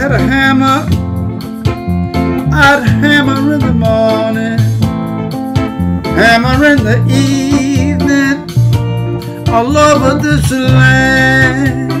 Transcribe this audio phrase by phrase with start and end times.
[0.00, 0.86] had a hammer,
[2.54, 4.58] I'd hammer in the morning,
[6.16, 8.38] hammer in the evening,
[9.50, 11.92] all over this land.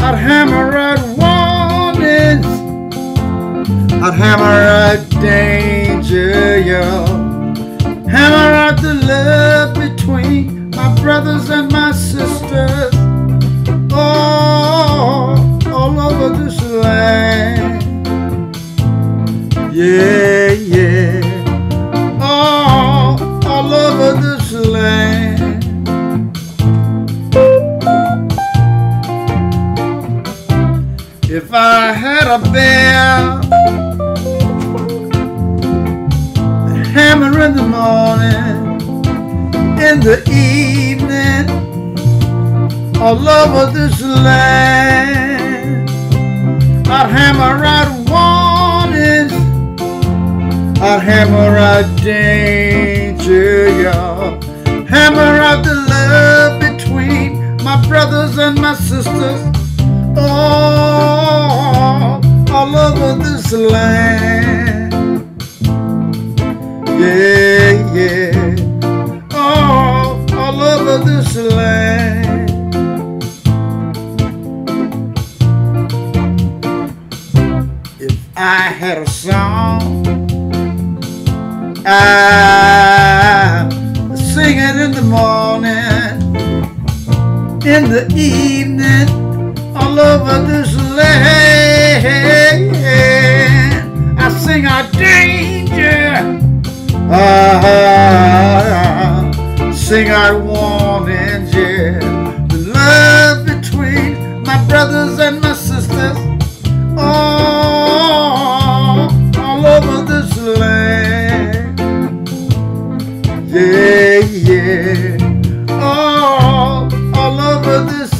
[0.00, 2.46] I'd hammer out warnings,
[4.00, 7.04] I'd hammer out danger, yo.
[8.08, 12.94] Hammer out the love between my brothers and my sisters.
[13.90, 16.51] Oh, all over this
[16.82, 17.84] land.
[19.72, 21.20] Yeah, yeah.
[22.20, 25.62] Oh, all over this land.
[31.30, 33.42] If I had a bell,
[36.92, 38.80] hammer in the morning,
[39.80, 41.48] in the evening,
[43.00, 45.21] all over this land.
[46.94, 49.32] I'd hammer out warnings,
[50.78, 54.38] I'd hammer out danger, y'all.
[54.84, 59.40] Hammer out the love between my brothers and my sisters.
[60.18, 62.20] Oh,
[62.52, 64.92] all over this land.
[67.00, 68.54] Yeah, yeah.
[69.32, 71.81] Oh, all over this land.
[78.82, 80.04] Had a song,
[81.86, 83.68] I
[84.16, 86.18] sing it in the morning,
[87.64, 89.08] in the evening,
[89.76, 92.74] all over this land.
[94.18, 96.40] I sing our danger.
[97.08, 98.10] Ah,
[99.72, 102.00] sing our warnings, yeah.
[102.48, 105.41] The love between my brothers and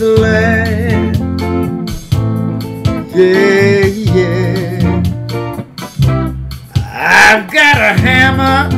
[0.03, 1.17] this land.
[3.15, 5.03] Yeah, yeah.
[6.77, 8.69] I've got a hammer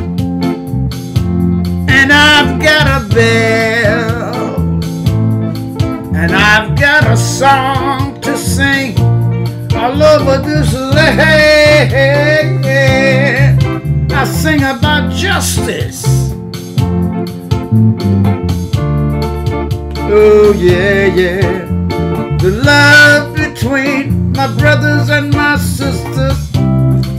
[1.89, 4.55] and I've got a bell
[6.15, 8.99] and I've got a song to sing
[9.73, 12.65] all over this land.
[14.11, 16.25] I sing about justice.
[20.17, 21.65] Oh yeah, yeah.
[22.37, 26.37] The love between my brothers and my sisters.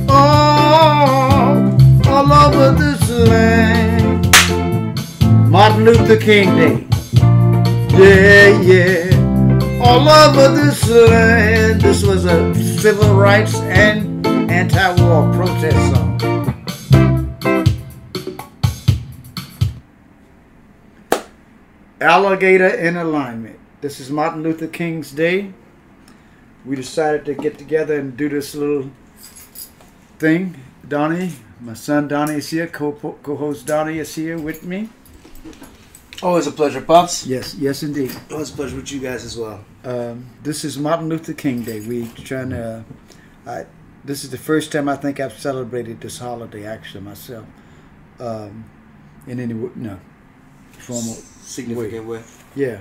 [0.08, 1.76] Oh,
[2.06, 4.24] all over this land.
[5.50, 6.86] Martin Luther King Day.
[7.92, 9.80] Yeah, yeah.
[9.84, 11.82] All over this land.
[11.82, 16.05] This was a civil rights and anti-war protest song.
[22.00, 23.58] Alligator in alignment.
[23.80, 25.54] This is Martin Luther King's Day.
[26.66, 28.90] We decided to get together and do this little
[30.18, 30.60] thing.
[30.86, 32.66] Dhani, my son Dhani is here.
[32.66, 32.92] Co-
[33.22, 34.90] co-host Dhani is here with me.
[36.22, 37.26] Always a pleasure, Pops.
[37.26, 38.14] Yes, yes, indeed.
[38.30, 39.64] Always a pleasure with you guys as well.
[39.82, 41.80] Um, this is Martin Luther King Day.
[41.80, 42.84] We trying to.
[43.46, 43.64] I,
[44.04, 47.46] this is the first time I think I've celebrated this holiday actually myself.
[48.20, 48.68] Um,
[49.26, 49.98] in any no
[50.72, 51.16] formal.
[51.46, 52.22] Significant way.
[52.56, 52.78] Yeah.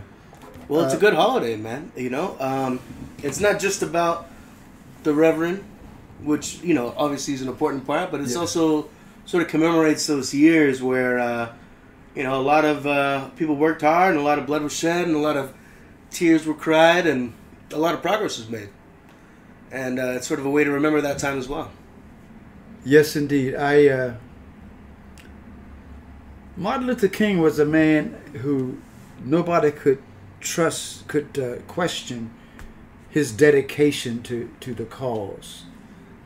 [0.68, 1.92] Well, it's a Uh, good holiday, man.
[1.96, 2.80] You know, um,
[3.22, 4.26] it's not just about
[5.04, 5.64] the Reverend,
[6.24, 8.40] which you know obviously is an important part, but it's Yeah.
[8.40, 8.88] also
[9.26, 11.50] sort of commemorates those years where uh,
[12.16, 14.74] you know a lot of uh, people worked hard and a lot of blood was
[14.74, 15.54] shed and a lot of
[16.10, 17.34] tears were cried and
[17.72, 18.70] a lot of progress was made,
[19.72, 21.70] and uh, it's sort of a way to remember that time as well.
[22.84, 23.54] Yes, indeed.
[23.56, 24.14] I uh,
[26.58, 28.78] Martin Luther King was a man who
[29.24, 30.02] nobody could
[30.40, 32.32] trust, could uh, question
[33.10, 35.64] his dedication to to the cause.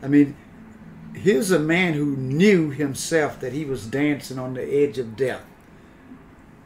[0.03, 0.35] I mean,
[1.13, 5.45] here's a man who knew himself that he was dancing on the edge of death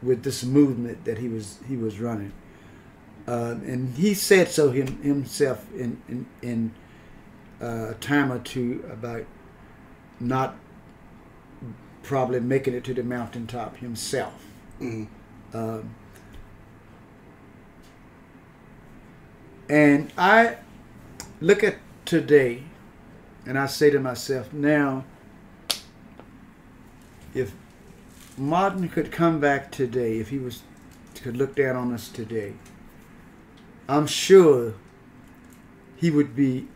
[0.02, 2.34] with this movement that he was he was running,
[3.28, 6.74] uh, and he said so him, himself in in, in
[7.62, 9.26] uh, a time or two about
[10.20, 10.56] not
[12.04, 14.34] probably making it to the mountaintop himself.
[14.80, 15.08] Mhm.
[15.54, 15.96] Um,
[19.70, 20.58] and I
[21.42, 22.64] look at today
[23.46, 25.06] and I say to myself, now,
[27.34, 27.54] if
[28.38, 30.62] Martin could come back today, if he was
[31.22, 32.54] could look down on us today,
[33.88, 34.74] I'm sure
[35.96, 36.68] he would be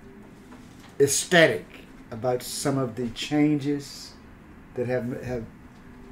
[1.00, 1.65] ecstatic
[2.12, 4.13] about some of the changes
[4.77, 5.44] that have have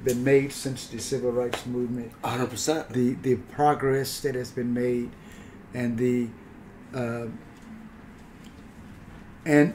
[0.04, 2.12] been made since the civil rights movement.
[2.22, 2.90] 100%.
[2.90, 5.10] The the progress that has been made,
[5.72, 6.28] and the
[6.94, 7.26] uh,
[9.44, 9.74] and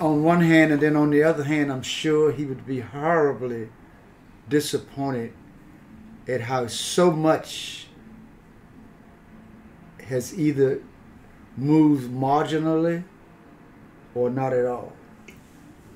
[0.00, 3.70] on one hand, and then on the other hand, I'm sure he would be horribly
[4.48, 5.32] disappointed
[6.28, 7.86] at how so much
[10.08, 10.82] has either
[11.56, 13.04] moved marginally
[14.14, 14.92] or not at all.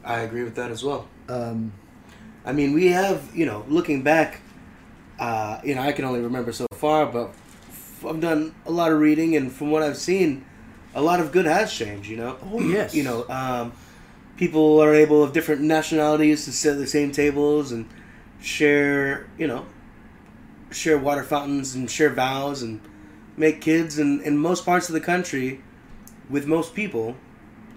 [0.04, 1.08] I agree with that as well.
[1.28, 1.72] Um,
[2.46, 4.40] I mean, we have, you know, looking back,
[5.18, 7.30] uh, you know, I can only remember so far, but
[7.68, 10.46] f- I've done a lot of reading, and from what I've seen,
[10.94, 12.36] a lot of good has changed, you know?
[12.44, 12.94] Oh, yes.
[12.94, 13.72] You know, um,
[14.36, 17.88] people are able of different nationalities to sit at the same tables and
[18.40, 19.66] share, you know,
[20.70, 22.80] share water fountains and share vows and
[23.36, 23.98] make kids.
[23.98, 25.60] And in most parts of the country,
[26.30, 27.16] with most people,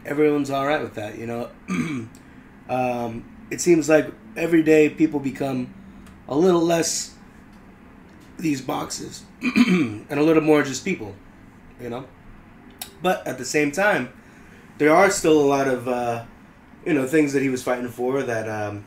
[0.05, 1.49] everyone's all right with that, you know?
[2.69, 5.73] um, it seems like every day people become
[6.27, 7.15] a little less
[8.37, 11.13] these boxes and a little more just people,
[11.81, 12.05] you know?
[13.01, 14.13] But at the same time,
[14.77, 16.25] there are still a lot of, uh,
[16.85, 18.85] you know, things that he was fighting for that um,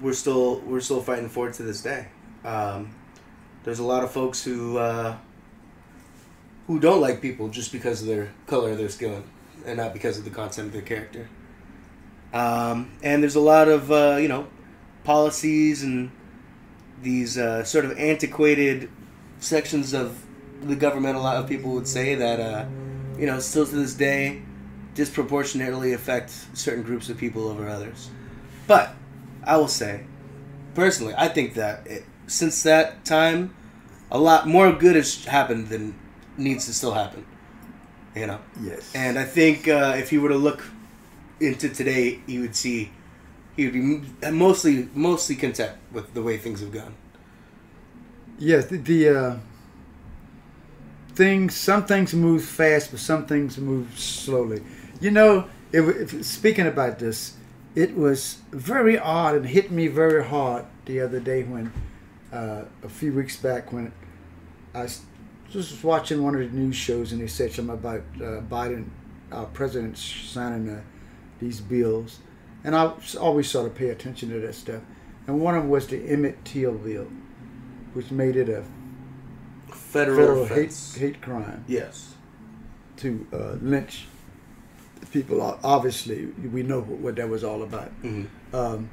[0.00, 2.06] we're still we're still fighting for to this day.
[2.44, 2.94] Um,
[3.64, 5.16] there's a lot of folks who uh,
[6.66, 9.24] who don't like people just because of their color of their skin
[9.66, 11.28] and not because of the content of their character.
[12.34, 14.48] Um, and there's a lot of uh, you know
[15.04, 16.10] policies and
[17.00, 18.90] these uh, sort of antiquated
[19.38, 20.20] sections of
[20.60, 21.16] the government.
[21.16, 22.66] A lot of people would say that uh,
[23.16, 24.42] you know still to this day
[24.94, 28.10] disproportionately affect certain groups of people over others.
[28.66, 28.94] But
[29.44, 30.04] I will say,
[30.74, 33.54] personally, I think that it, since that time,
[34.10, 35.98] a lot more good has happened than
[36.36, 37.26] needs to still happen.
[38.16, 38.40] You know.
[38.60, 38.92] yes.
[38.94, 40.64] And I think uh, if you were to look
[41.40, 42.90] into today, you would see
[43.56, 46.94] he would be mostly mostly content with the way things have gone.
[48.38, 49.36] Yes, the, the uh,
[51.14, 51.54] things.
[51.54, 54.62] Some things move fast, but some things move slowly.
[55.00, 57.36] You know, if, speaking about this,
[57.74, 61.72] it was very odd and hit me very hard the other day when
[62.32, 63.92] uh, a few weeks back when
[64.74, 64.88] I
[65.54, 68.86] was watching one of the news shows and they said something about uh, Biden,
[69.30, 70.80] our president, signing uh,
[71.40, 72.18] these bills,
[72.62, 74.82] and I always sort of pay attention to that stuff.
[75.26, 77.06] And one of them was the Emmett Till bill,
[77.94, 78.64] which made it a
[79.72, 82.14] Federal, federal hate, hate crime Yes.
[82.98, 84.06] to uh, lynch
[85.12, 85.40] people.
[85.62, 87.88] Obviously, we know what, that was all about.
[88.02, 88.90] hmm Um,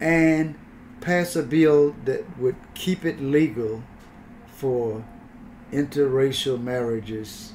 [0.00, 0.54] and
[1.00, 3.82] pass a bill that would keep it legal
[4.56, 5.02] for
[5.72, 7.52] interracial marriages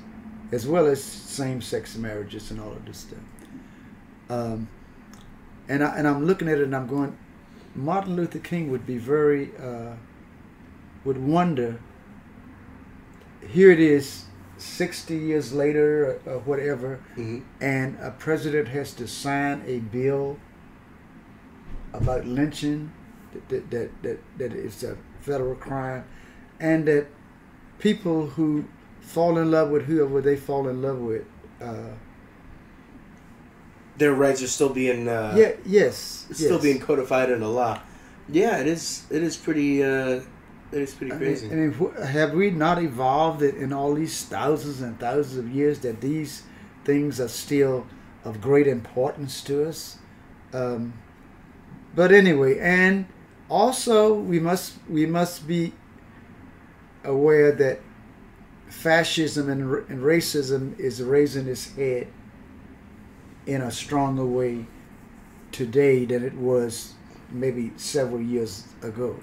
[0.51, 3.19] as well as same-sex marriages and all of this stuff.
[4.29, 4.69] Um,
[5.67, 7.17] and I, and I'm looking at it and I'm going,
[7.75, 9.93] Martin Luther King would be very uh,
[11.03, 11.79] would wonder.
[13.47, 14.25] Here it is,
[14.57, 20.37] sixty years later, or, or whatever, hmm and a president has to sign a bill
[21.93, 22.91] about lynching
[23.33, 26.05] that that that, that, that it's a federal crime,
[26.59, 27.07] and that
[27.79, 28.65] people who
[29.01, 31.25] fall in love with whoever they fall in love with.
[31.61, 31.91] Uh,
[33.97, 35.53] Their rights are still being uh, yeah.
[35.65, 36.27] Yes.
[36.31, 36.63] still yes.
[36.63, 37.79] being codified in the law.
[38.29, 39.05] Yeah, it is.
[39.09, 39.83] It is pretty.
[39.83, 40.21] Uh,
[40.71, 41.47] it is pretty I crazy.
[41.47, 45.49] mean, I mean, have we not evolved in in all these thousands and thousands of
[45.49, 46.43] years that these
[46.83, 47.87] things are still
[48.23, 49.97] of great importance to us?
[50.53, 50.93] Um,
[51.95, 53.05] but anyway, and
[53.49, 55.73] also we must we must be
[57.03, 57.79] aware that
[58.67, 62.07] fascism and, and racism is raising its head
[63.45, 64.65] in a stronger way
[65.51, 66.93] today than it was
[67.31, 69.17] maybe several years ago.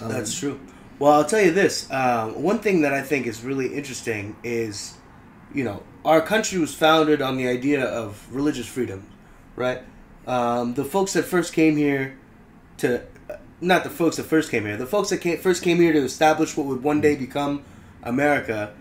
[0.00, 0.60] Um, That's true.
[0.98, 1.88] Well, I'll tell you this.
[1.90, 4.94] Uh, one thing that I think is really interesting is,
[5.54, 9.08] you know, our country was founded on the idea of religious freedom,
[9.56, 9.82] right?
[10.26, 12.18] Um, the folks that first came here
[12.78, 13.02] to,
[13.60, 16.00] not the folks that first came here, the folks that came, first came here to
[16.00, 17.64] establish what would one day become
[18.02, 18.74] America,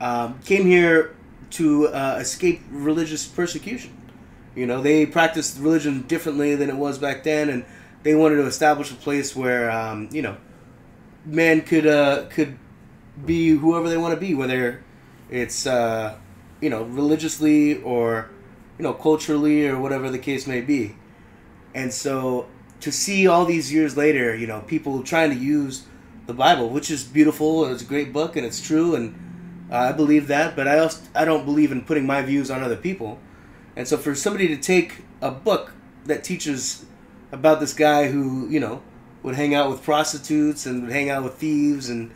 [0.00, 1.14] um, came here
[1.50, 3.92] to uh, escape religious persecution.
[4.54, 7.64] You know, they practiced religion differently than it was back then, and
[8.02, 10.36] they wanted to establish a place where, um, you know,
[11.24, 12.58] man could uh, could
[13.24, 14.82] be whoever they want to be, whether
[15.30, 16.16] it's uh,
[16.60, 18.30] you know religiously or
[18.78, 20.94] you know culturally or whatever the case may be.
[21.74, 22.46] And so
[22.80, 25.86] to see all these years later, you know, people trying to use
[26.26, 29.14] the Bible, which is beautiful and it's a great book and it's true and
[29.70, 32.62] Uh, I believe that, but I also I don't believe in putting my views on
[32.62, 33.18] other people.
[33.76, 35.72] And so for somebody to take a book
[36.04, 36.84] that teaches
[37.32, 38.82] about this guy who you know
[39.22, 42.14] would hang out with prostitutes and would hang out with thieves and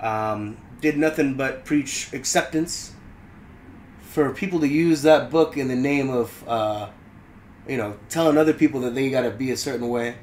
[0.00, 2.92] um, did nothing but preach acceptance,
[4.00, 6.88] for people to use that book in the name of uh,
[7.66, 10.16] you know telling other people that they got to be a certain way.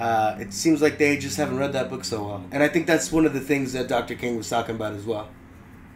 [0.00, 2.86] Uh, it seems like they just haven't read that book so well, and I think
[2.86, 4.14] that's one of the things that Dr.
[4.14, 5.28] King was talking about as well.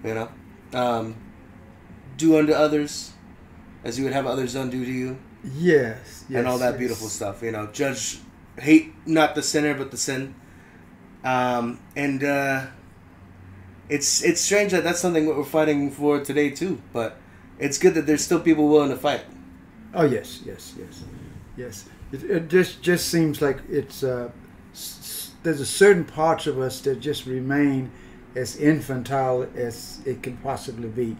[0.04, 0.28] You know,
[0.72, 1.16] um,
[2.16, 3.12] do unto others
[3.84, 5.18] as you would have others undo to you.
[5.56, 6.78] Yes, yes and all that yes.
[6.78, 7.42] beautiful stuff.
[7.42, 8.20] You know, judge,
[8.58, 10.34] hate not the sinner but the sin.
[11.24, 12.66] Um, and uh,
[13.88, 16.80] it's it's strange that that's something that we're fighting for today too.
[16.92, 17.16] But
[17.58, 19.24] it's good that there's still people willing to fight.
[19.94, 21.04] Oh yes, yes, yes,
[21.56, 21.84] yes.
[22.12, 24.30] It, it just just seems like it's uh,
[24.72, 27.90] s- there's a certain parts of us that just remain
[28.34, 31.16] as infantile as it can possibly be.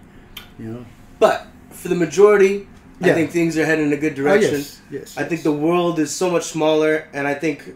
[0.58, 0.86] You know.
[1.18, 2.68] But for the majority,
[3.00, 4.54] I think things are heading in a good Oh direction.
[4.54, 5.18] yes, yes.
[5.18, 7.74] I think the world is so much smaller, and I think,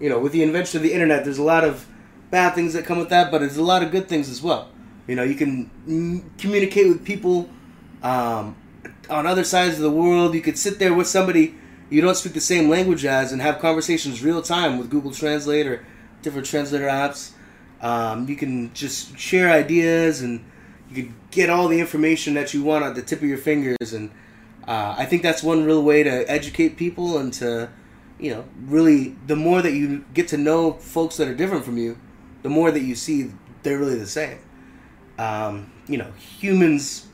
[0.00, 1.86] you know, with the invention of the internet, there's a lot of
[2.30, 4.70] bad things that come with that, but there's a lot of good things as well.
[5.06, 7.50] You know, you can mm, communicate with people
[8.02, 8.56] um,
[9.10, 10.34] on other sides of the world.
[10.34, 11.54] You could sit there with somebody
[11.92, 15.66] you don't speak the same language as and have conversations real time with Google Translate
[15.66, 15.84] or
[16.22, 17.32] different translator apps.
[17.82, 20.42] Um, you can just share ideas and
[20.96, 23.92] you can get all the information that you want at the tip of your fingers
[23.92, 24.10] and
[24.66, 27.68] uh, I think that's one real way to educate people and to,
[28.20, 31.78] you know, really, the more that you get to know folks that are different from
[31.78, 31.98] you,
[32.42, 33.32] the more that you see
[33.62, 34.38] they're really the same.
[35.18, 37.08] Um, you know, humans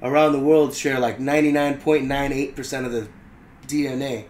[0.00, 3.08] around the world share like 99.98% of the
[3.66, 4.26] DNA,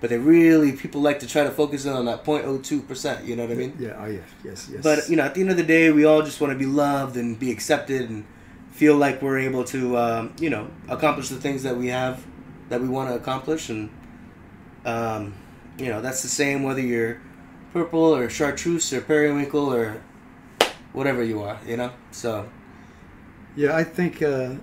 [0.00, 3.44] but they really, people like to try to focus in on that 0.02%, you know
[3.44, 3.76] what I mean?
[3.78, 3.96] yeah.
[3.98, 4.82] Oh yes, yes, yes.
[4.82, 6.66] But you know, at the end of the day, we all just want to be
[6.66, 8.24] loved and be accepted and
[8.72, 12.24] feel like we're able to, um, you know, accomplish the things that we have
[12.68, 13.68] that we want to accomplish.
[13.68, 13.90] And
[14.84, 15.34] um,
[15.78, 17.20] you know, that's the same whether you're
[17.72, 20.02] purple or chartreuse or periwinkle or
[20.92, 21.58] whatever you are.
[21.66, 22.48] You know, so
[23.56, 24.54] Yeah, I think uh,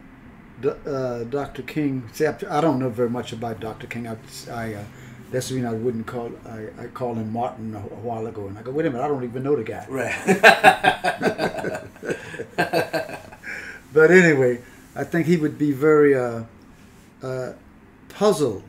[0.61, 1.61] D- uh, Dr.
[1.63, 2.09] King.
[2.13, 3.87] See, I, don't know very much about Dr.
[3.87, 4.07] King.
[4.07, 4.17] I,
[4.51, 4.83] I uh,
[5.31, 6.31] that's the reason I wouldn't call.
[6.47, 9.03] I, I called him Martin a, a while ago, and I go, wait a minute,
[9.03, 9.85] I don't even know the guy.
[9.89, 10.15] right.
[13.93, 14.61] But anyway,
[14.95, 16.43] I think he would be very uh,
[17.21, 17.53] uh,
[18.09, 18.63] puzzled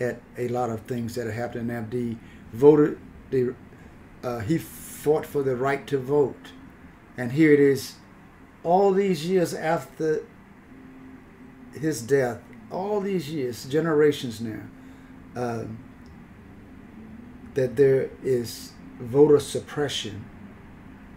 [0.00, 1.86] at a lot of things that happening now.
[1.88, 2.16] The
[2.52, 2.98] voter,
[3.30, 3.54] the
[4.22, 6.52] uh, he fought for the right to vote,
[7.16, 7.94] and here it is,
[8.64, 10.24] all these years after
[11.72, 14.62] his death, all these years, generations now,
[15.36, 15.78] um,
[17.54, 20.24] that there is voter suppression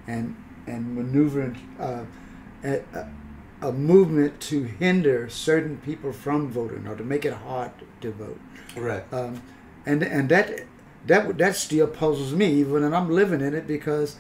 [0.08, 0.36] and
[0.68, 2.06] and maneuvering uh,
[2.64, 3.10] a, a,
[3.62, 8.40] a movement to hinder certain people from voting or to make it hard to vote.
[8.76, 9.04] right.
[9.14, 9.42] Um,
[9.86, 10.62] and and that
[11.08, 14.18] that that still puzzles me even and I'm living in it because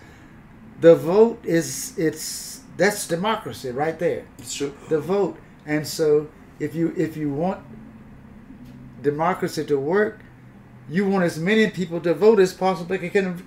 [0.79, 4.73] the vote is it's that's democracy right there It's true.
[4.89, 6.27] the vote and so
[6.59, 7.59] if you if you want
[9.01, 10.21] democracy to work
[10.89, 13.43] you want as many people to vote as possible can can,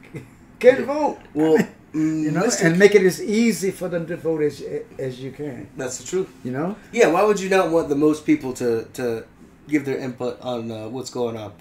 [0.60, 1.58] can vote Well,
[1.94, 2.66] you know Mr.
[2.66, 4.62] and make it as easy for them to vote as
[4.98, 6.28] as you can that's the truth.
[6.44, 9.24] you know Yeah, why would you not want the most people to to
[9.68, 11.52] give their input on uh, what's going on?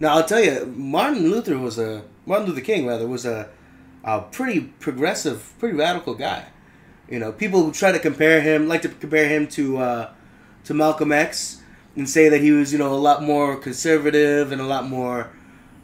[0.00, 3.48] Now I'll tell you, Martin Luther was a Martin Luther King rather was a
[4.04, 6.46] a pretty progressive, pretty radical guy.
[7.08, 10.12] You know, people who try to compare him, like to compare him to uh,
[10.64, 11.62] to Malcolm X,
[11.96, 15.30] and say that he was you know a lot more conservative and a lot more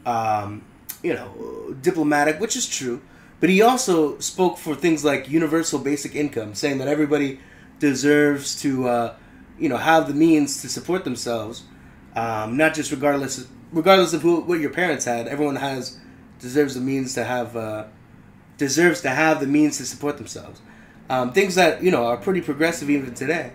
[0.05, 0.63] um,
[1.03, 3.01] you know diplomatic, which is true.
[3.39, 7.39] But he also spoke for things like universal basic income, saying that everybody
[7.79, 9.15] deserves to, uh,
[9.59, 11.63] you know, have the means to support themselves,
[12.15, 15.27] um, not just regardless of, regardless of who, what your parents had.
[15.27, 15.99] Everyone has
[16.39, 17.85] deserves the means to have uh,
[18.57, 20.61] deserves to have the means to support themselves.
[21.09, 23.51] Um, things that you know are pretty progressive even today.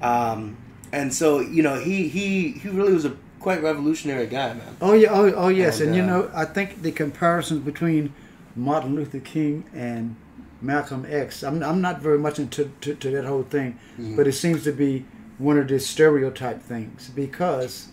[0.00, 0.56] Um,
[0.92, 4.76] and so you know he he he really was a quite revolutionary guy, man.
[4.80, 8.12] oh yeah oh, oh yes And, and, you uh, know i think the comparisons between
[8.56, 10.14] martin luther king and
[10.60, 14.16] malcolm x i'm, I'm not very much into to, to that whole thing Mhm.
[14.16, 15.04] but it seems to be
[15.38, 17.88] one of the stereotype things because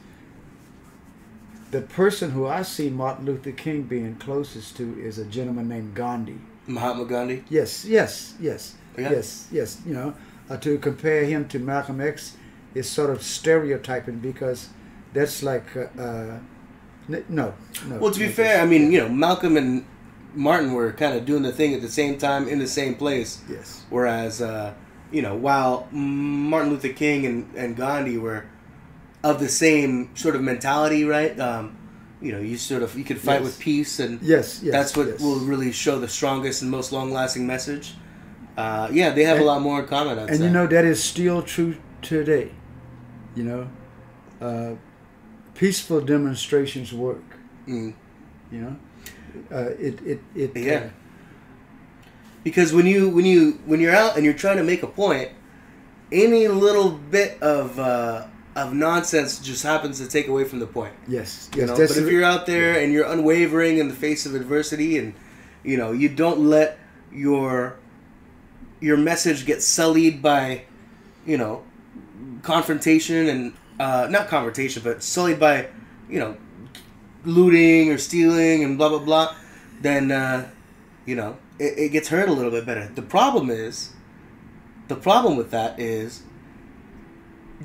[1.72, 5.94] the person who I see Martin Luther King being closest to is a gentleman named
[5.96, 6.39] Gandhi.
[6.68, 7.44] Mahatma Gandhi.
[7.50, 9.12] Yes, yes, yes, Yeah.
[9.12, 9.82] yes, yes.
[9.86, 10.13] You know,
[10.50, 12.34] uh, to compare him to Malcolm X
[12.74, 14.70] is sort of stereotyping because
[15.13, 16.39] that's like uh, uh,
[17.08, 17.54] no, no.
[18.00, 19.86] Well, to be fair, I mean, you know, Malcolm and
[20.33, 23.41] Martin were kind of doing the thing at the same time in the same place.
[23.50, 23.83] Yes.
[23.89, 24.74] Whereas, uh,
[25.12, 28.45] you know, while Martin Luther King and, and Gandhi were
[29.24, 31.38] of the same sort of mentality, right?
[31.39, 31.75] Um,
[32.21, 33.43] you know, you sort of you could fight Yes.
[33.43, 34.62] with peace, and Yes.
[34.62, 34.71] Yes.
[34.71, 35.19] that's what yes.
[35.21, 37.95] will really show the strongest and most long-lasting message.
[38.57, 40.19] Uh, yeah, they have And- a lot more in common.
[40.19, 40.43] I'd And say.
[40.43, 42.51] you know that is still true today.
[43.36, 43.67] You know,
[44.41, 44.71] uh,
[45.55, 47.24] peaceful demonstrations work.
[47.67, 47.93] Mm.
[48.51, 48.75] You know,
[49.51, 50.51] uh, it it it.
[50.55, 50.89] uh, Yeah.
[52.43, 55.29] because when you when you when you're out and you're trying to make a point,
[56.12, 60.93] any little bit of uh, of nonsense just happens to take away from the point.
[61.07, 61.50] yes.
[61.55, 61.69] You Yes.
[61.69, 61.75] know?
[61.77, 65.13] But if you're out there and you're unwavering in the face of adversity, and
[65.63, 66.77] you know you don't let
[67.12, 67.75] your
[68.81, 70.62] your message get sullied by,
[71.25, 71.63] you know,
[72.43, 75.67] confrontation and uh, not confrontation, but sullied by,
[76.09, 76.38] you know,
[77.23, 79.35] looting or stealing and blah blah blah,
[79.81, 80.49] then uh,
[81.05, 82.89] you know it, it gets hurt a little bit better.
[82.93, 83.93] The problem is,
[84.88, 86.23] the problem with that is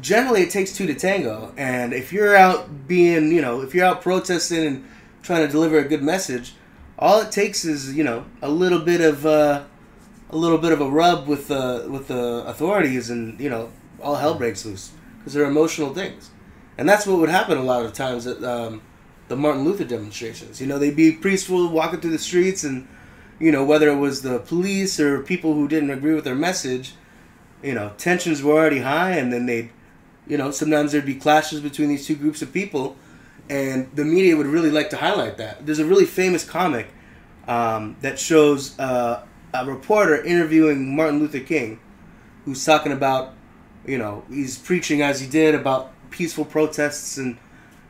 [0.01, 3.87] generally it takes two to tango and if you're out being you know if you're
[3.87, 4.89] out protesting and
[5.23, 6.55] trying to deliver a good message
[6.99, 9.63] all it takes is you know a little bit of uh,
[10.31, 13.71] a little bit of a rub with the with the authorities and you know
[14.03, 16.31] all hell breaks loose because they're emotional things
[16.77, 18.83] and that's what would happen a lot of times at um,
[19.29, 20.61] the martin luther demonstrations.
[20.61, 22.87] You know they'd be peaceful walking through the streets and
[23.39, 26.95] you know whether it was the police or people who didn't agree with their message
[27.63, 29.71] you know tensions were already high and then they'd
[30.27, 32.97] you know sometimes there'd be clashes between these two groups of people
[33.49, 35.67] and the media would really like to highlight that.
[35.67, 36.89] There's a really famous comic
[37.47, 41.81] um, that shows uh, a reporter interviewing martin luther king
[42.45, 43.35] who's talking about
[43.87, 47.37] you know he's preaching as he did about peaceful protests and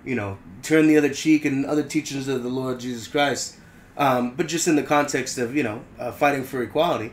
[0.05, 3.57] you know turn the other cheek and other teachings of the lord jesus christ
[3.97, 7.13] um, but just in the context of you know uh, fighting for equality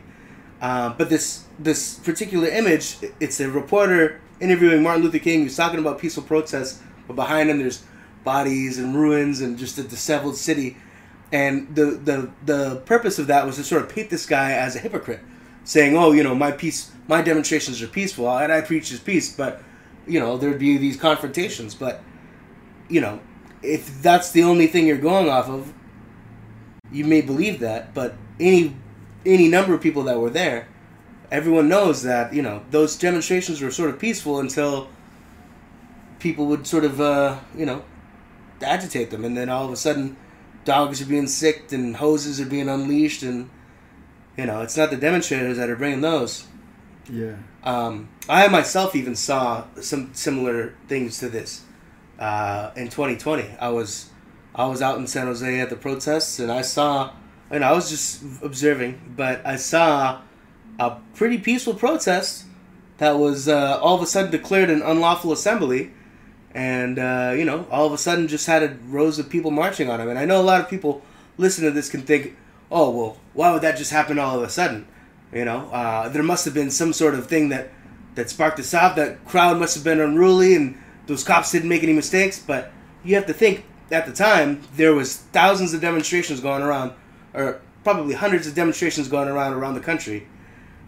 [0.62, 5.80] um, but this this particular image, it's a reporter interviewing Martin Luther King who's talking
[5.80, 7.82] about peaceful protests, but behind him there's
[8.22, 10.76] bodies and ruins and just a disheveled city.
[11.32, 14.76] And the, the the purpose of that was to sort of paint this guy as
[14.76, 15.20] a hypocrite,
[15.64, 19.34] saying, "Oh, you know, my peace, my demonstrations are peaceful, and I preach his peace."
[19.34, 19.60] But
[20.06, 21.74] you know, there'd be these confrontations.
[21.74, 22.02] But
[22.92, 23.20] you know,
[23.62, 25.72] if that's the only thing you're going off of,
[26.92, 27.94] you may believe that.
[27.94, 28.76] But any
[29.24, 30.68] any number of people that were there,
[31.30, 34.88] everyone knows that you know those demonstrations were sort of peaceful until
[36.18, 37.82] people would sort of uh, you know
[38.60, 40.16] agitate them, and then all of a sudden,
[40.66, 43.48] dogs are being sicked and hoses are being unleashed, and
[44.36, 46.46] you know it's not the demonstrators that are bringing those.
[47.10, 47.36] Yeah.
[47.64, 51.64] Um, I myself even saw some similar things to this
[52.22, 53.44] uh, in 2020.
[53.60, 54.08] I was
[54.54, 57.12] I was out in San Jose at the protests, and I saw,
[57.50, 60.20] and I was just observing, but I saw
[60.78, 62.44] a pretty peaceful protest
[62.98, 65.90] that was uh, all of a sudden declared an unlawful assembly,
[66.54, 69.90] and uh, you know, all of a sudden just had a rows of people marching
[69.90, 70.08] on him.
[70.08, 71.02] And I know a lot of people
[71.38, 72.36] listen to this can think,
[72.70, 74.86] oh well, why would that just happen all of a sudden?
[75.32, 77.70] You know, uh, there must have been some sort of thing that
[78.14, 78.94] that sparked this off.
[78.94, 82.38] That crowd must have been unruly, and those cops didn't make any mistakes.
[82.38, 82.72] But
[83.04, 86.92] you have to think at the time there was thousands of demonstrations going around,
[87.34, 90.26] or probably hundreds of demonstrations going around around the country,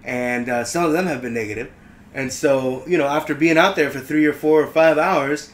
[0.05, 1.70] and uh, some of them have been negative.
[2.12, 5.53] And so, you know, after being out there for three or four or five hours,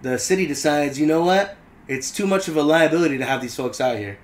[0.00, 3.54] the city decides, you know what, it's too much of a liability to have these
[3.54, 4.18] folks out here.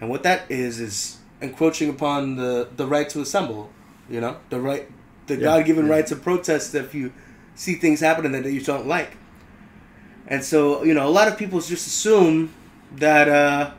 [0.00, 3.70] And what that is is encroaching upon the the right to assemble.
[4.08, 4.90] You know, the right,
[5.26, 5.92] the Yeah, God given yeah.
[5.92, 7.12] right to protest if you
[7.58, 9.16] see things happening that you don't like.
[10.28, 12.54] And so, you know, a lot of people just assume
[12.92, 13.72] that uh,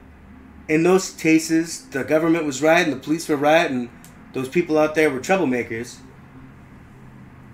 [0.68, 3.89] in those cases the government was right and the police were right and
[4.34, 5.98] those people out there were troublemakers.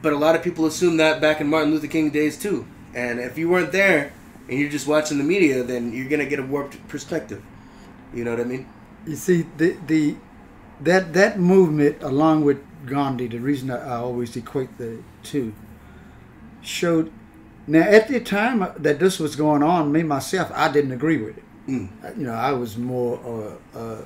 [0.01, 2.65] But a lot of people assume that back in Martin Luther King days too.
[2.93, 4.11] And if you weren't there
[4.49, 7.43] and you're just watching the media, then you're gonna get a warped perspective.
[8.13, 8.67] You know what I mean?
[9.05, 10.15] You see, the the
[10.81, 15.53] that that movement, along with Gandhi, the reason I, I always equate the two,
[16.65, 17.11] showed.
[17.67, 21.37] Now, at the time that this was going on, me myself, I didn't agree with
[21.37, 21.43] it.
[21.67, 22.17] Mm.
[22.17, 23.19] You know, I was more
[23.75, 24.01] uh, uh,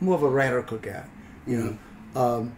[0.00, 1.04] more of a radical guy.
[1.46, 1.78] You
[2.14, 2.52] know, um,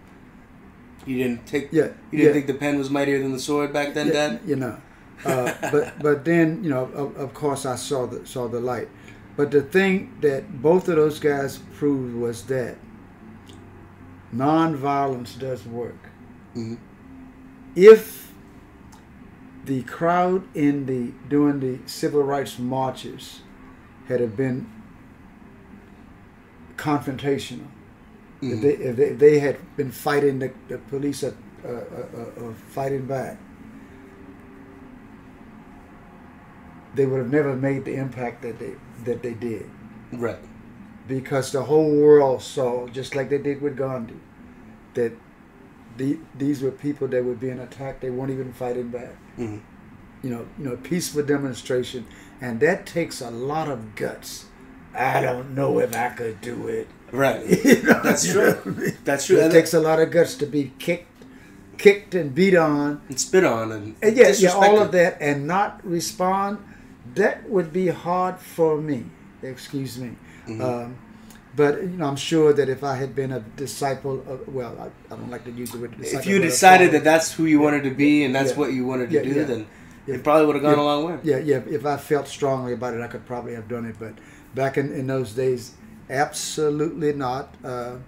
[1.07, 1.73] You didn't take.
[1.73, 2.33] yeah, You didn't yeah.
[2.33, 4.40] think the pen was mightier than the sword back then, Yeah, Dad?
[4.47, 4.77] You know,
[5.25, 8.88] uh, but but then you know, of, of course, I saw the saw the light.
[9.37, 12.77] But the thing that both of those guys proved was that
[14.35, 16.11] nonviolence does work.
[16.55, 16.79] Mhm.
[17.75, 18.25] If
[19.66, 23.42] the crowd in the during the civil rights marches
[24.09, 24.66] had have been
[26.76, 27.66] confrontational.
[28.42, 28.62] If, Mhm.
[28.62, 31.72] they, if, they, if they had been fighting the, the police at, uh, uh,
[32.16, 33.38] uh, uh, fighting back,
[36.94, 38.74] they would have never made the impact that they
[39.05, 39.68] that they did
[40.12, 40.38] Right.
[41.09, 44.20] because the whole world saw, just like they did with Gandhi,
[44.94, 45.12] that
[45.96, 48.00] the, these were people that were being attacked.
[48.02, 49.16] They weren't even fighting back.
[49.37, 49.59] Hmm
[50.22, 52.07] You know, you know, peaceful demonstration,
[52.40, 54.46] and that takes a lot of guts.
[54.94, 56.88] I don't know if I could do it.
[57.12, 57.44] Right.
[57.64, 58.57] You know, That's true.
[58.64, 58.96] I mean?
[59.05, 59.38] That's true.
[59.38, 61.25] It And, takes a lot of guts to be kicked,
[61.79, 65.46] kicked and beat on, and spit on and, and yeah, yeah, all of that, and
[65.46, 66.59] not respond.
[67.14, 69.05] That would be hard for me.
[69.42, 70.16] Excuse me.
[70.49, 70.61] Mhm.
[70.62, 70.96] Um,
[71.57, 74.87] but you know, I'm sure that if I had been a disciple of, well, I,
[75.12, 76.21] I don't like to use the word disciple.
[76.21, 78.57] if you decided that that's who you wanted to be and that's Yeah.
[78.59, 79.45] what you wanted to Yeah, do, yeah.
[79.45, 79.66] then
[80.07, 80.14] Yeah.
[80.16, 80.83] it probably would have gone Yeah.
[80.83, 81.19] a long way.
[81.25, 81.61] Yeah, yeah.
[81.79, 83.97] If I felt strongly about it, I could probably have done it.
[83.99, 84.14] But
[84.55, 85.73] back in, in those days,
[86.11, 87.55] absolutely not.
[87.64, 87.97] Uh,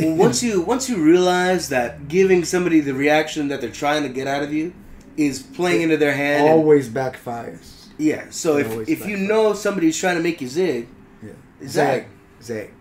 [0.00, 4.08] Well, once you once you realize that giving somebody the reaction that they're trying to
[4.08, 4.72] get out of you
[5.16, 6.46] is playing into their hand.
[6.46, 7.86] and- always backfires.
[7.98, 8.24] yeah.
[8.30, 10.88] So It if if you know somebody's trying to make you zig,
[11.22, 11.68] Yeah, Zag.
[11.68, 12.06] zag.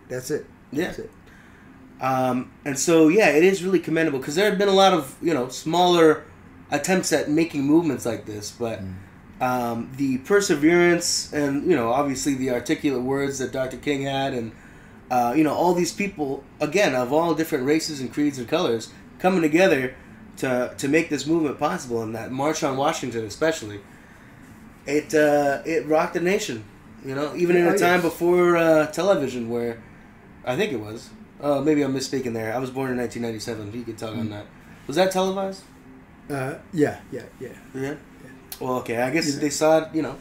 [0.09, 0.45] That's it.
[0.71, 0.85] Yeah.
[0.85, 1.11] That's it.
[2.01, 5.15] Um, and so, yeah, it is really commendable because there have been a lot of
[5.21, 6.25] you know smaller
[6.71, 8.81] attempts at making movements like this, but
[9.39, 13.77] um, the perseverance and you know obviously the articulate words that Dr.
[13.77, 14.51] King had, and
[15.11, 18.91] uh, you know all these people again of all different races and creeds and colors
[19.19, 19.95] coming together
[20.37, 23.79] to to make this movement possible, and that March on Washington especially,
[24.87, 26.63] it uh, it rocked the nation.
[27.05, 29.81] You know, even in a time before uh, television, where
[30.45, 31.09] I think it was.
[31.41, 32.53] Oh, maybe I'm misspeaking there.
[32.53, 33.73] I was born in 1997.
[33.73, 34.29] You could talk on Mm.
[34.29, 34.45] that.
[34.85, 35.63] Was that televised?
[36.29, 37.49] Uh, yeah, yeah, yeah.
[37.73, 37.95] Yeah.
[38.59, 39.01] Well, okay.
[39.01, 39.39] I guess Yeah.
[39.41, 39.95] they saw it.
[39.95, 40.15] You know,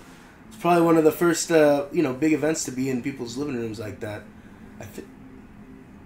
[0.48, 3.36] it's probably one of the first uh, you know big events to be in people's
[3.36, 4.22] living rooms like that.
[4.80, 5.06] I think.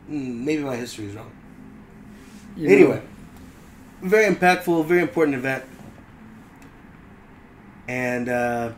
[0.09, 1.31] Maybe my history is wrong.
[2.57, 3.03] You know, anyway,
[4.03, 5.65] very impactful, very important event.
[7.89, 8.73] And, uh,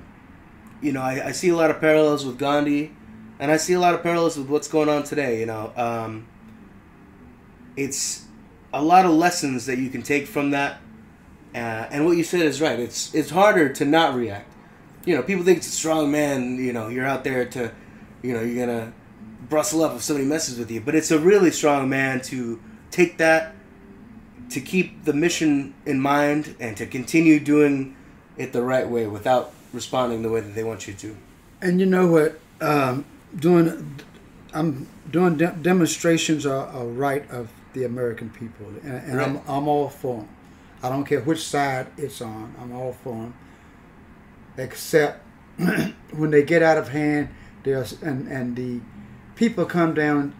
[0.80, 2.94] you know, I, I see a lot of parallels with Gandhi,
[3.38, 5.40] and I see a lot of parallels with what's going on today.
[5.40, 6.26] You know, um,
[7.76, 8.26] it's
[8.72, 10.80] a lot of lessons that you can take from that.
[11.54, 12.78] Uh, and what you said is right.
[12.78, 14.52] It's it's harder to not react.
[15.04, 16.56] You know, people think it's a strong man.
[16.56, 17.72] You know, you're out there to,
[18.22, 18.92] you know, you're gonna
[19.48, 20.80] bristle up if somebody messes with you.
[20.80, 22.60] But it's a really strong man to
[22.90, 23.54] take that,
[24.50, 27.96] to keep the mission in mind, and to continue doing
[28.36, 31.16] it the right way without responding the way that they want you to.
[31.60, 32.40] And you know what?
[32.60, 33.04] Um,
[33.38, 34.00] doing,
[34.52, 39.68] I'm doing de- demonstrations are a right of the American people, and, and I'm I'm
[39.68, 40.28] all for them.
[40.82, 42.54] I don't care which side it's on.
[42.60, 43.34] I'm all for them.
[44.56, 45.22] Except
[46.12, 47.28] when they get out of hand,
[47.64, 48.80] there's and and the
[49.34, 50.34] people come down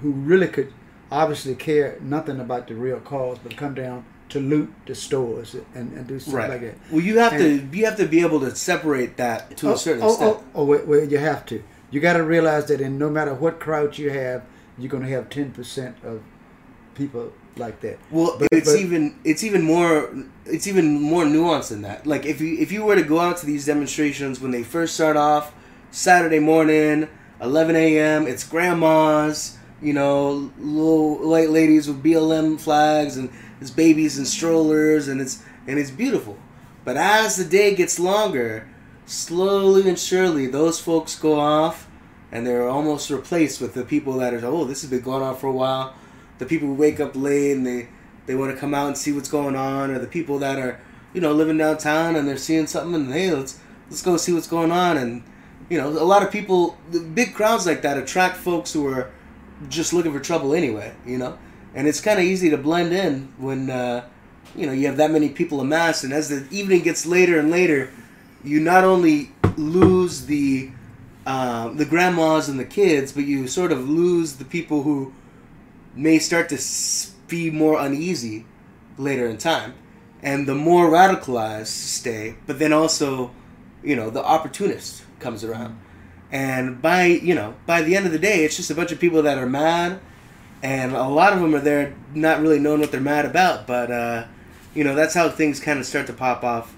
[0.00, 0.72] who really could
[1.10, 5.92] obviously care nothing about the real cause, but come down to loot the stores and,
[5.96, 6.74] and do stuff like that.
[6.90, 9.74] Well, you have And- to you have to be able to separate that to oh,
[9.74, 10.36] a certain oh, oh extent.
[10.36, 11.62] Oh, oh, wait, wait, you have to.
[11.92, 14.42] You got to realize that in no matter what crowd you have,
[14.76, 16.20] you're going to have ten percent of
[16.96, 17.98] people like that.
[18.10, 20.12] Well, But- it's but- even it's even more
[20.46, 22.04] it's even more nuanced than that.
[22.08, 24.94] Like if you if you were to go out to these demonstrations when they first
[24.94, 25.54] start off,
[25.92, 27.08] Saturday morning,
[27.40, 28.26] 11 a.m.
[28.26, 35.08] It's grandmas, you know, little white ladies with BLM flags, and it's babies and strollers,
[35.08, 36.38] and it's and it's beautiful.
[36.84, 38.68] But as the day gets longer,
[39.06, 41.88] slowly and surely, those folks go off,
[42.30, 45.36] and they're almost replaced with the people that are oh, this has been going on
[45.36, 45.94] for a while.
[46.38, 47.88] The people who wake up late and they
[48.26, 50.80] they want to come out and see what's going on, or the people that are
[51.12, 54.48] you know living downtown and they're seeing something and hey, let's let's go see what's
[54.48, 54.96] going on.
[54.96, 55.22] And
[55.68, 56.76] you know, a lot of people,
[57.14, 59.10] big crowds like that attract folks who are
[59.68, 60.94] just looking for trouble anyway.
[61.06, 61.38] You know,
[61.74, 64.08] and it's kind of easy to blend in when uh,
[64.54, 66.04] you know you have that many people amassed.
[66.04, 67.90] And as the evening gets later and later,
[68.42, 70.70] you not only lose the
[71.26, 75.12] um, the grandmas and the kids, but you sort of lose the people who
[75.94, 76.58] may start to
[77.28, 78.44] be more uneasy
[78.98, 79.74] later in time.
[80.22, 83.30] And the more radicalized stay, but then also,
[83.82, 85.78] you know, the opportunist comes around.
[86.30, 88.98] And by, you know, by the end of the day, it's just a bunch of
[88.98, 90.00] people that are mad.
[90.64, 93.66] And a lot of them are there not really knowing what they're mad about.
[93.66, 94.24] But, uh,
[94.74, 96.74] you know, that's how things kind of start to pop off.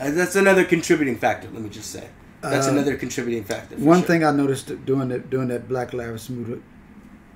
[0.00, 2.08] Uh, that's another contributing factor, let me just say.
[2.40, 3.76] That's Uh, another contributing factor.
[3.76, 4.06] One sure.
[4.06, 6.62] thing I noticed doing that doing that Black Lives Matter-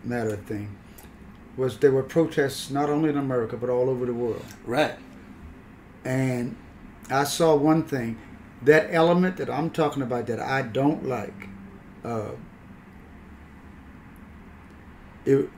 [0.02, 0.76] Matter thing
[1.56, 4.44] was there were protests not only in America but all over the world.
[4.64, 4.94] Right.
[6.04, 6.56] And
[7.10, 8.16] I saw one thing,
[8.62, 11.48] that element that I'm talking about that I don't like,
[12.04, 12.30] uh,
[15.26, 15.50] it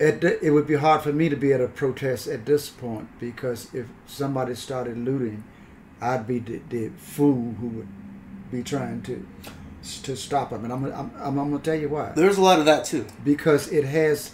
[0.00, 3.08] it, it would be hard for me to be at a protest at this point
[3.20, 5.44] because if somebody started looting,
[6.00, 7.88] I'd be the, the fool who would
[8.50, 9.26] be trying to
[10.02, 10.64] to stop them.
[10.64, 12.12] And I'm, I'm, I'm, I'm going to tell you why.
[12.14, 13.06] There's a lot of that too.
[13.24, 14.32] Because it has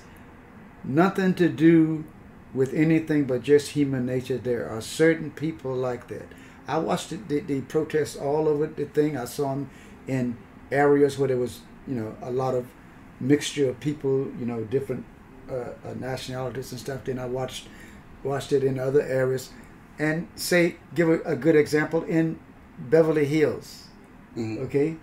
[0.82, 2.04] nothing to do
[2.52, 4.38] with anything but just human nature.
[4.38, 6.26] There are certain people like that.
[6.66, 9.16] I watched the, the, the protests all over the thing.
[9.16, 9.70] I saw them
[10.08, 10.36] in
[10.72, 12.66] areas where there was, you know, a lot of
[13.20, 15.04] mixture of people, you know, different
[15.50, 17.04] uh, uh, nationalities and stuff.
[17.04, 17.68] Then I watched
[18.22, 19.50] watched it in other areas,
[19.98, 22.38] and say give a, a good example in
[22.78, 23.84] Beverly Hills.
[24.36, 24.64] Mm-hmm.
[24.64, 24.96] Okay,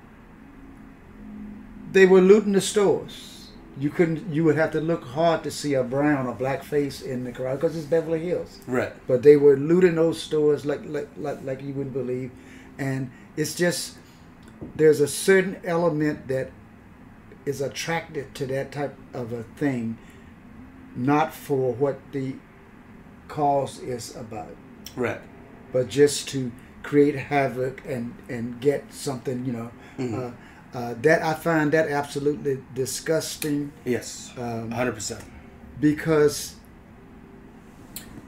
[1.91, 3.49] they were looting the stores.
[3.77, 4.32] You couldn't.
[4.32, 7.32] You would have to look hard to see a brown or black face in the
[7.32, 8.60] crowd because it's Beverly Hills.
[8.67, 8.93] Right.
[9.08, 12.32] But they were looting those stores like like like, like you wouldn't believe,
[12.77, 13.97] and it's just
[14.75, 16.51] there's a certain element that
[17.45, 19.97] is attracted to that type of a thing,
[20.95, 22.36] not for what the
[23.27, 24.56] cause is about.
[24.95, 25.19] Right.
[25.71, 26.51] But just to
[26.84, 29.71] create havoc and and get something, you know.
[29.97, 30.19] Mm-hmm.
[30.19, 30.32] Uh,
[30.77, 33.71] uh, that I find that absolutely disgusting.
[33.86, 35.23] Yes, um, hundred percent.
[35.79, 36.56] Because,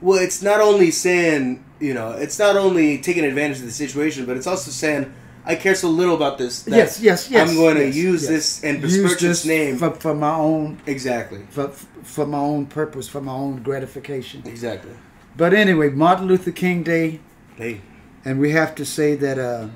[0.00, 4.26] well, it's not only saying you know, it's not only taking advantage of the situation,
[4.26, 5.12] but it's also saying
[5.46, 6.66] I care so little about this.
[6.66, 7.48] yes, yes, yes.
[7.48, 8.30] I'm going yes, to use yes.
[8.30, 13.08] this and besmirch this name for, for my own exactly for for my own purpose,
[13.08, 14.42] for my own gratification.
[14.44, 14.92] Exactly.
[15.36, 17.20] But anyway, Martin Luther King Day.
[17.56, 17.80] Hey.
[18.24, 19.38] And we have to say that.
[19.38, 19.68] Uh,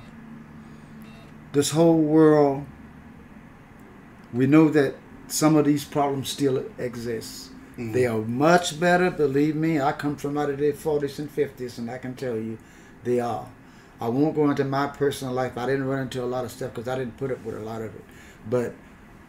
[1.52, 2.64] this whole world,
[4.32, 4.94] we know that
[5.26, 7.50] some of these problems still exist.
[7.72, 7.92] Mm-hmm.
[7.92, 9.80] They are much better, believe me.
[9.80, 12.58] I come from out of the 40s and 50s, and I can tell you
[13.04, 13.48] they are.
[14.00, 15.58] I won't go into my personal life.
[15.58, 17.60] I didn't run into a lot of stuff because I didn't put up with a
[17.60, 18.04] lot of it.
[18.48, 18.74] But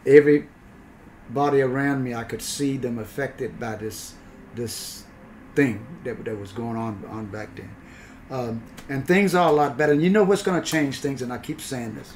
[0.06, 4.14] everybody around me, I could see them affected by this
[4.54, 5.04] this
[5.54, 7.74] thing that, that was going on on back then.
[8.30, 9.92] Um, and things are a lot better.
[9.92, 12.14] And you know what's going to change things, and I keep saying this.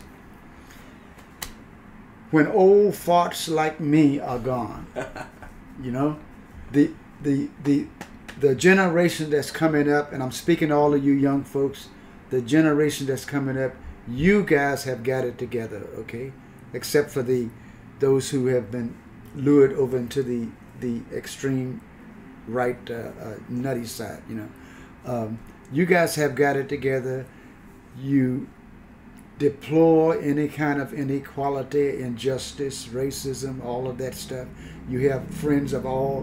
[2.30, 4.86] When old farts like me are gone,
[5.82, 6.18] you know,
[6.72, 6.90] the
[7.22, 7.86] the the
[8.40, 11.88] the generation that's coming up, and I'm speaking to all of you young folks,
[12.30, 13.74] the generation that's coming up,
[14.08, 16.32] you guys have got it together, okay?
[16.72, 17.48] Except for the
[17.98, 18.94] those who have been
[19.34, 20.48] lured over into the
[20.80, 21.80] the extreme
[22.46, 24.48] right uh, uh, nutty side, you know.
[25.04, 25.38] Um,
[25.72, 27.26] you guys have got it together.
[27.98, 28.48] You
[29.38, 34.48] deplore any kind of inequality, injustice, racism, all of that stuff.
[34.88, 36.22] You have friends of all,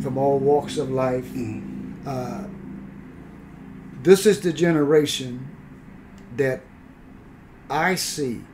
[0.00, 1.24] from all walks of life.
[1.26, 2.08] Mm-hmm.
[2.08, 2.44] Uh,
[4.02, 5.48] this is the generation
[6.36, 6.62] that
[7.70, 8.44] I see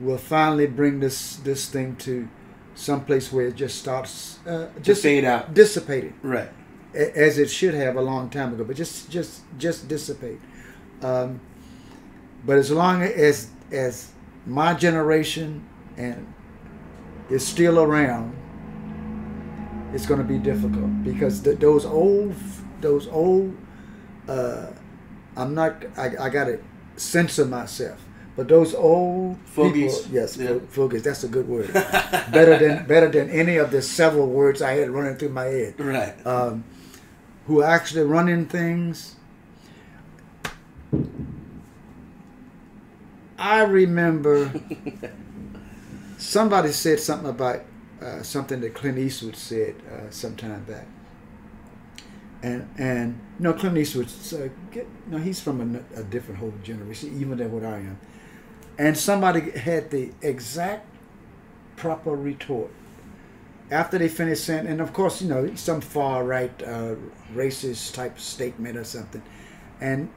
[0.00, 2.28] will finally bring this this thing to
[2.74, 6.14] some place where it just starts uh, just fade out, dissipating.
[6.22, 6.50] Right
[6.94, 10.40] as it should have a long time ago, but just just just dissipate.
[11.02, 11.40] Um,
[12.44, 14.12] but as long as as
[14.46, 16.32] my generation and
[17.30, 18.36] is still around,
[19.94, 22.34] it's going to be difficult because the, those old
[22.80, 23.56] those old
[24.28, 24.66] uh,
[25.36, 26.58] I'm not I, I got to
[26.96, 28.00] censor myself.
[28.34, 30.58] But those old fogies, people, yes, yeah.
[30.68, 31.02] fogies.
[31.02, 31.70] That's a good word.
[31.72, 35.78] better than better than any of the several words I had running through my head.
[35.78, 36.26] Right.
[36.26, 36.64] Um,
[37.46, 39.16] who are actually running things.
[43.38, 44.52] I remember
[46.16, 47.64] somebody said something about
[48.00, 50.86] uh, something that Clint Eastwood said uh, some time back.
[52.42, 56.40] And and you know Clint Eastwood, uh, get, you know, he's from a, a different
[56.40, 57.98] whole generation, even than what I am.
[58.78, 60.86] And somebody had the exact
[61.76, 62.70] proper retort
[63.72, 66.94] after they finished saying, and of course, you know, some far right uh,
[67.34, 69.22] racist type statement or something,
[69.80, 70.10] and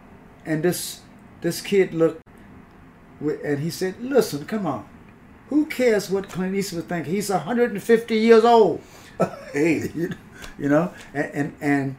[0.45, 1.01] and this
[1.41, 2.21] this kid looked,
[3.21, 4.87] and he said, "Listen, come on,
[5.49, 7.07] who cares what Clint Eastwood think?
[7.07, 8.81] He's 150 years old."
[9.53, 10.09] Hey, you,
[10.57, 11.95] you, know, and and, and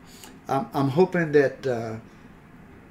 [0.49, 1.97] I'm, I'm hoping that uh,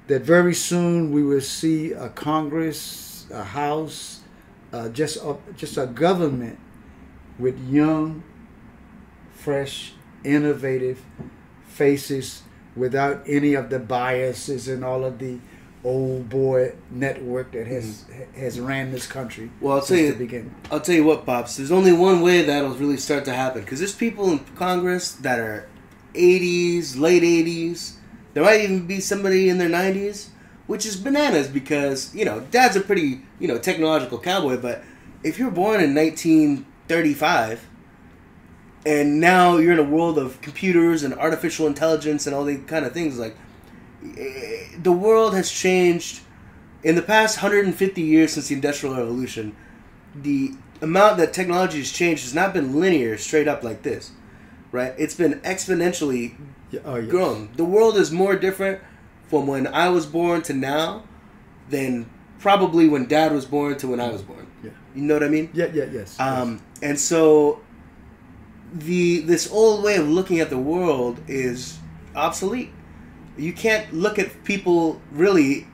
[0.06, 4.20] that very soon we will see a Congress, a House,
[4.72, 6.58] uh, just a, just a government
[7.38, 8.22] with young
[9.32, 11.02] fresh, innovative
[11.66, 12.42] faces
[12.74, 15.38] without any of the biases and all of the
[15.86, 18.40] old boy network that has mm-hmm.
[18.40, 19.50] has ran this country.
[19.60, 21.56] Well, I'll tell you, I'll tell you what, pops.
[21.56, 25.38] There's only one way that'll really start to happen because there's people in Congress that
[25.38, 25.68] are
[26.14, 27.94] 80s, late 80s.
[28.34, 30.28] There might even be somebody in their 90s,
[30.66, 34.82] which is bananas because you know, Dad's a pretty you know technological cowboy, but
[35.22, 37.66] if you're born in 1935
[38.84, 42.84] and now you're in a world of computers and artificial intelligence and all these kind
[42.84, 43.36] of things like
[44.02, 46.20] the world has changed
[46.82, 49.54] in the past 150 years since the industrial revolution
[50.14, 54.12] the amount that technology has changed has not been linear straight up like this
[54.72, 56.34] right it's been exponentially
[56.70, 57.10] Yeah, oh, yes.
[57.10, 58.80] grown the world is more different
[59.28, 61.04] from when i was born to now
[61.70, 64.70] than probably when dad was born to when i was born Yeah.
[64.94, 66.18] you know what i mean Yeah, yeah, yes.
[66.20, 67.60] um, and so
[68.72, 71.78] the this old way of looking at the world is
[72.14, 72.70] obsolete.
[73.36, 75.66] You can't look at people really.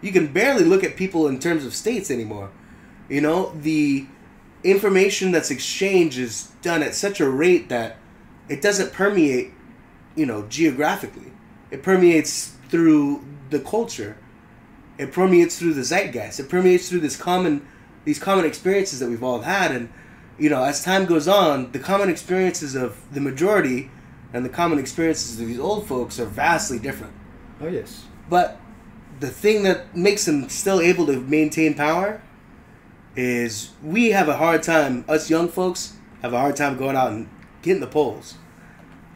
[0.00, 2.50] You can barely look at people in terms of states anymore.
[3.08, 4.06] You know the
[4.62, 7.96] information that's exchanged is done at such a rate that
[8.48, 9.52] it doesn't permeate.
[10.14, 11.32] You know geographically,
[11.70, 14.16] it permeates through the culture.
[14.96, 16.38] It permeates through the zeitgeist.
[16.38, 17.66] It permeates through this common
[18.04, 19.92] these common experiences that we've all had and
[20.38, 23.90] you know as time goes on the common experiences of the majority
[24.34, 27.14] and the common experiences of these old folks are vastly different.
[27.60, 28.04] Oh, yes.
[28.28, 28.60] but
[29.20, 32.20] the thing that makes them still able to maintain power
[33.14, 37.12] is we have a hard time us young folks have a hard time going out
[37.12, 37.28] and
[37.62, 38.34] getting the polls.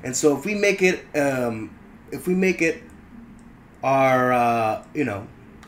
[0.04, 1.76] And so if we make it um,
[2.12, 2.82] if we make it
[3.82, 5.26] our uh, you know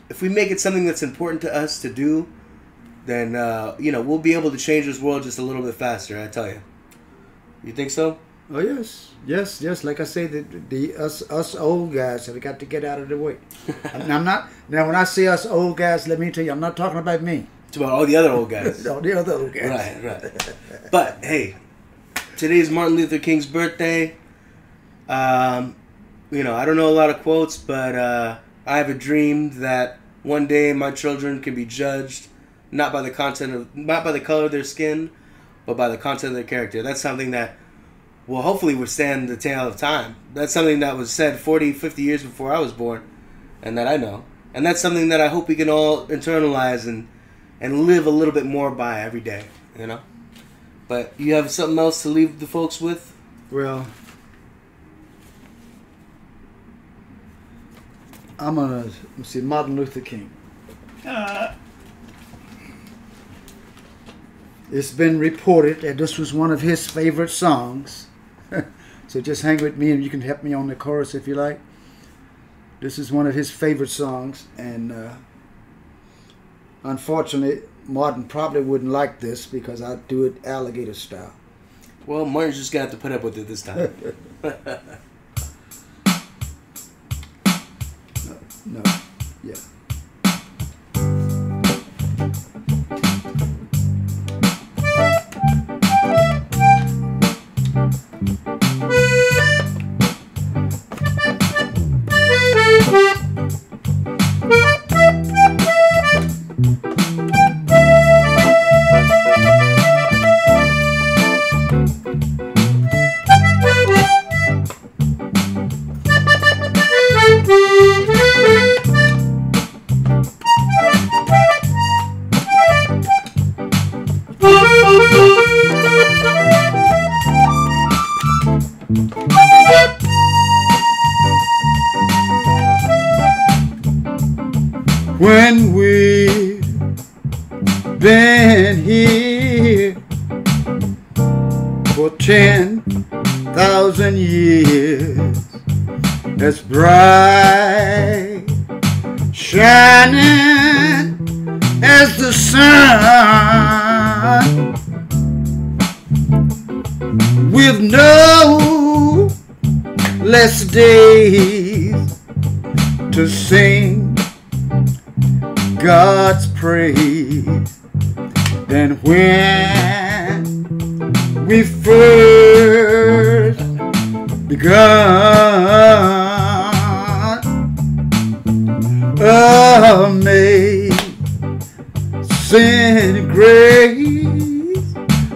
[0.09, 2.27] if we make it something that's important to us to do
[3.05, 5.73] then uh, you know we'll be able to change this world just a little bit
[5.73, 6.61] faster i tell you
[7.63, 8.17] you think so
[8.53, 9.83] Oh yes, yes, yes.
[9.85, 13.07] Like I say, the, the us us old guys have got to get out of
[13.07, 13.37] the way.
[13.93, 14.87] I'm not now.
[14.87, 17.47] When I say us old guys, let me tell you, I'm not talking about me.
[17.69, 20.03] it's about all the other old guys all the other old guys.
[20.03, 20.55] Right, right.
[20.91, 21.55] But hey,
[22.35, 24.17] today's Martin Luther King's birthday.
[25.07, 25.77] Um,
[26.29, 29.61] you know, I don't know a lot of quotes, but uh, I have a dream
[29.61, 32.27] that one day my children can be judged
[32.69, 35.09] not by the content of, not by the color of their skin,
[35.65, 36.81] but by the content of their character.
[36.83, 37.55] That's something that
[38.31, 40.15] will hopefully withstand the tale of time.
[40.33, 43.03] That's something that was said 40, 50 years before I was born,
[43.61, 44.23] and that I know.
[44.53, 47.09] And that's something that I hope we can all internalize and
[47.59, 49.45] and live a little bit more by every day,
[49.77, 49.99] you know.
[50.87, 53.13] But you have something else to leave the folks with?
[53.51, 53.85] Well,
[58.39, 60.31] I'm gonna let me see Martin Luther King.
[61.05, 61.53] Uh.
[64.71, 68.07] It's been reported that this was one of his favorite songs.
[69.11, 71.35] So just hang with me and you can help me on the chorus if you
[71.35, 71.59] like.
[72.79, 75.15] This is one of his favorite songs, and uh,
[76.85, 81.33] unfortunately, Martin probably wouldn't like this because I do it alligator style.
[82.05, 83.93] Well, Martin's just gonna have to put up with it this time.
[88.25, 88.83] No, no,
[89.43, 89.55] yeah.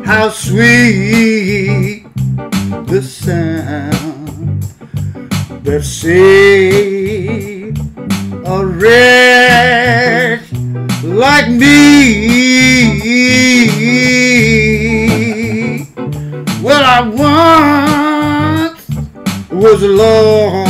[0.06, 2.06] How sweet
[2.86, 4.62] the sound
[5.64, 7.80] that saved
[8.46, 10.44] a wretch
[11.04, 12.36] like me.
[16.62, 17.02] Well, I
[18.70, 18.88] once
[19.52, 20.65] was lost,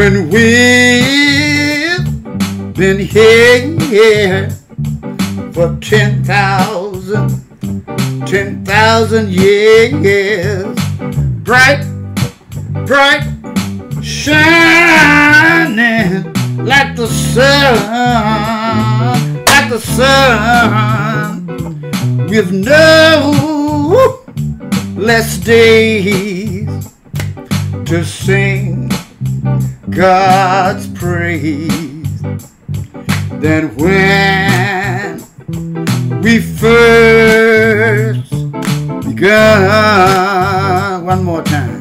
[0.00, 2.00] When we've
[2.74, 4.48] been here
[5.52, 10.78] for 10,000, 10,000 years,
[11.44, 11.84] bright,
[12.86, 13.24] bright,
[14.02, 14.32] shining
[16.64, 17.76] like the sun,
[19.44, 21.46] like the sun,
[22.26, 24.22] with no
[24.96, 26.88] less days
[27.84, 28.89] to sing
[29.90, 32.22] God's praise
[33.40, 35.20] than when
[36.22, 38.30] we first
[39.04, 41.04] begun.
[41.04, 41.80] One more time.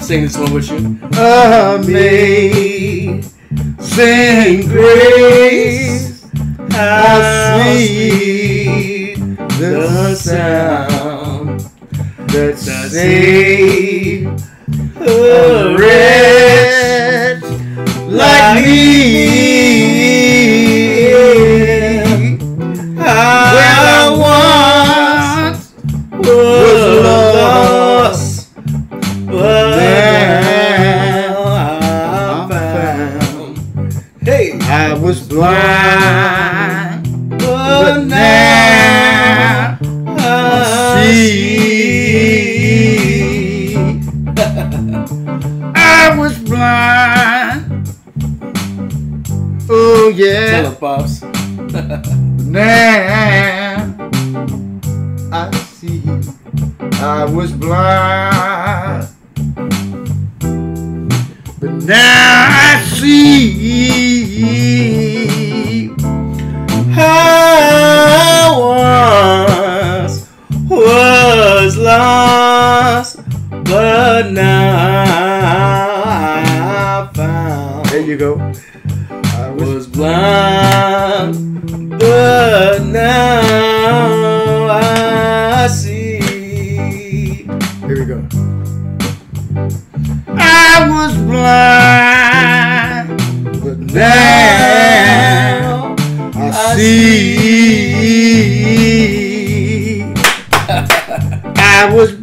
[0.00, 0.76] Sing this one with you.
[1.18, 3.24] Amazing
[4.68, 6.22] grace,
[6.70, 9.16] how sweet
[9.58, 11.60] the sound
[12.28, 14.28] that saved
[15.00, 16.67] a wretch
[18.18, 20.08] like me.
[22.96, 24.10] When I
[25.48, 25.62] once
[26.26, 26.57] was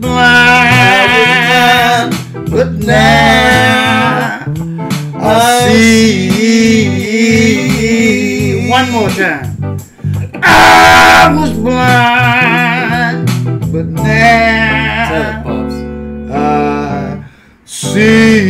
[0.06, 2.14] blind,
[2.52, 4.44] but now
[5.16, 6.30] I see.
[8.70, 9.80] One more time.
[10.44, 13.26] I was blind,
[13.72, 15.44] but now.
[16.32, 17.24] I
[17.66, 18.46] see.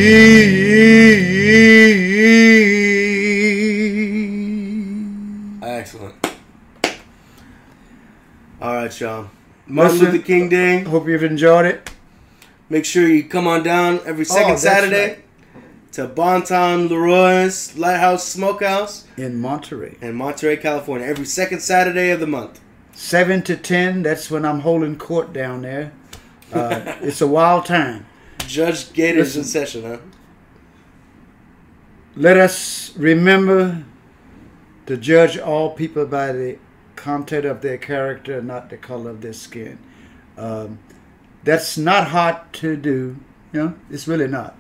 [9.76, 10.00] Martin.
[10.00, 10.84] Luther King Day.
[10.84, 11.90] Hope you've enjoyed it.
[12.70, 15.24] Make sure you come on down every second Oh, Saturday right.
[15.92, 19.98] to Bonton Leroy's Lighthouse Smokehouse In Monterey.
[20.02, 21.06] in Monterey, California.
[21.06, 22.62] Every second Saturday of the month.
[22.94, 25.92] 7 to 10, that's when I'm holding court down there.
[26.54, 28.06] Uh, it's a wild time.
[28.48, 29.42] Judge Gator's Listen.
[29.42, 29.98] in session, huh?
[32.16, 33.84] Let us remember
[34.86, 36.58] to judge all people by the
[37.06, 39.78] content of their character, not the color of their skin.
[40.40, 40.80] Um,
[41.44, 43.18] that's not hard to do.
[43.54, 44.58] You know, it's really not.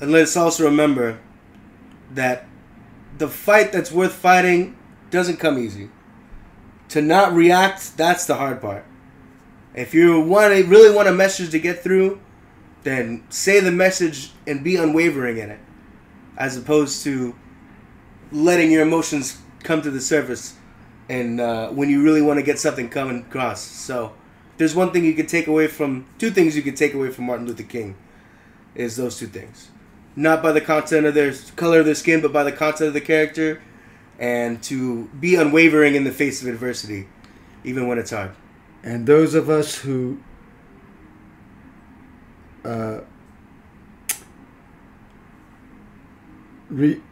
[0.00, 1.18] And let's also remember
[2.14, 2.46] that
[3.18, 4.76] the fight that's worth fighting
[5.10, 5.90] doesn't come easy.
[6.90, 8.84] To not react, that's the hard part.
[9.74, 12.20] If you want to really want a message to get through,
[12.84, 15.60] then say the message and be unwavering in it,
[16.36, 17.34] as opposed to
[18.30, 20.54] letting your emotions come to the surface,
[21.08, 23.60] and uh, when you really want to get something coming across.
[23.60, 24.12] So,
[24.58, 27.26] there's one thing you could take away from two things you could take away from
[27.26, 27.94] Martin Luther King,
[28.74, 29.70] is those two things
[30.16, 32.94] not by the content of their color of their skin, but by the content of
[32.94, 33.60] the character,
[34.18, 37.06] and to be unwavering in the face of adversity,
[37.62, 38.34] even when it's hard.
[38.82, 40.18] And those of us who
[42.64, 43.00] uh,
[46.70, 47.02] re-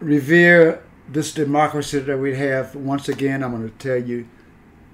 [0.00, 4.28] revere this democracy that we have, once again, I'm going to tell you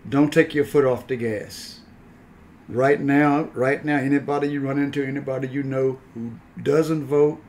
[0.09, 1.81] don't take your foot off the gas.
[2.69, 7.43] Right now, right now, anybody you run into, anybody you know who doesn't vote,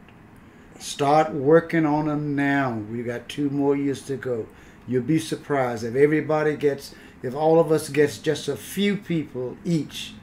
[0.80, 2.74] start working on them now.
[2.74, 4.47] We got two more years to go.
[4.88, 6.93] You'll be surprised if everybody gets,
[7.24, 10.13] if all of us gets just a few people each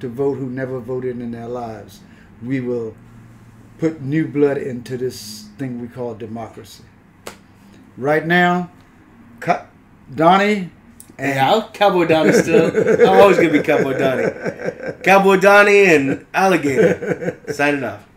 [0.00, 2.00] to vote who never voted in their lives,
[2.42, 2.96] we will
[3.78, 6.84] put new blood into this thing we call democracy.
[7.98, 8.70] Right now,
[9.40, 9.68] cut
[10.10, 10.70] Dhani.
[11.18, 13.08] And yeah, Cowboy Dhani still.
[13.08, 15.02] I'm always gonna be Cowboy Dhani.
[15.02, 17.40] Cowboy Dhani and Alligator.
[17.52, 18.07] Signing off.